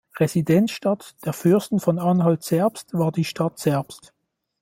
Residenzstadt 0.19 1.15
der 1.27 1.31
Fürsten 1.33 1.79
von 1.79 1.99
Anhalt-Zerbst 1.99 2.95
war 2.97 3.11
die 3.11 3.23
Stadt 3.23 3.59
Zerbst. 3.59 4.15